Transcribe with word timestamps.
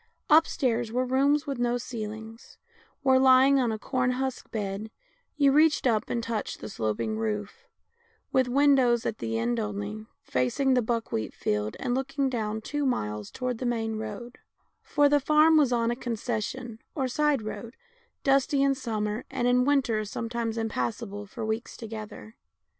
Upstairs 0.31 0.91
were 0.91 1.05
rooms 1.05 1.45
with 1.45 1.59
no 1.59 1.75
ceil 1.75 2.11
ings, 2.11 2.57
where, 3.03 3.19
lying 3.19 3.59
on 3.59 3.71
a 3.71 3.77
corn 3.77 4.13
husk 4.13 4.49
bed, 4.49 4.89
you 5.37 5.51
reached 5.51 5.85
up 5.85 6.09
and 6.09 6.23
touched 6.23 6.59
the 6.59 6.69
sloping 6.69 7.19
roof, 7.19 7.67
with 8.31 8.47
windows 8.47 9.05
at 9.05 9.19
the 9.19 9.37
end 9.37 9.59
only, 9.59 10.07
facing 10.23 10.73
the 10.73 10.81
buckwheat 10.81 11.35
field, 11.35 11.77
and 11.79 11.93
looking 11.93 12.31
down 12.31 12.61
two 12.61 12.83
miles 12.83 13.29
toward 13.29 13.59
the 13.59 13.65
main 13.67 13.95
road— 13.95 14.39
for 14.81 15.07
the 15.07 15.19
farm 15.19 15.55
was 15.55 15.71
on 15.71 15.91
a 15.91 15.95
concession 15.95 16.79
or 16.95 17.07
side 17.07 17.43
road, 17.43 17.75
dusty 18.23 18.63
in 18.63 18.73
summer, 18.73 19.23
and 19.29 19.47
in 19.47 19.65
win 19.65 19.83
ter 19.83 20.03
sometimes 20.03 20.57
impassable 20.57 21.27
for 21.27 21.45
weeks 21.45 21.77
together. 21.77 22.35